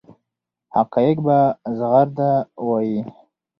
حقایق 0.75 1.17
په 1.25 1.37
زغرده 1.77 2.31
وایي. 2.67 2.99